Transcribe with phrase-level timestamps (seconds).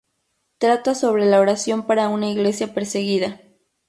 [0.57, 3.39] Trata sobre la oración para una Iglesia perseguida.